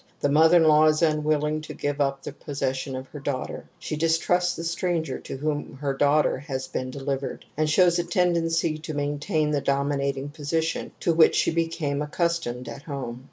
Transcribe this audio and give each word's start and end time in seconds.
The 0.19 0.29
mother 0.29 0.57
in 0.57 0.63
law 0.63 0.85
is 0.87 1.03
unwilling 1.03 1.61
to 1.61 1.75
give 1.75 2.01
up 2.01 2.23
the 2.23 2.31
^^ 2.31 2.39
possession 2.39 2.95
of 2.95 3.07
her 3.09 3.19
daughter; 3.19 3.65
she 3.77 3.95
distrusts 3.97 4.55
the 4.55 4.63
stranger 4.63 5.19
to 5.19 5.37
whom 5.37 5.77
her 5.79 5.93
daughter 5.93 6.39
has 6.39 6.65
been 6.67 6.89
de 6.89 6.97
^/^ 6.99 7.05
livered, 7.05 7.45
and 7.55 7.69
shows 7.69 7.99
a 7.99 8.03
tendency 8.03 8.79
to 8.79 8.95
maintain 8.95 9.51
the 9.51 9.61
dominating 9.61 10.29
position, 10.29 10.91
to 11.01 11.13
which 11.13 11.35
she 11.35 11.51
became 11.51 12.01
accustomed 12.01 12.67
at 12.67 12.81
home. 12.81 13.19